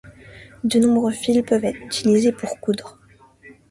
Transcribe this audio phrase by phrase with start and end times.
[0.63, 2.97] De nombreux fils peuvent être utilisés pour coudre.